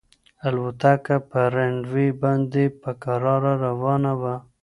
الوتکه 0.47 1.17
په 1.29 1.39
رن 1.53 1.75
وې 1.91 2.07
باندې 2.21 2.63
په 2.81 2.91
کراره 3.03 3.53
روانه 3.65 4.11
وه. 4.21 4.35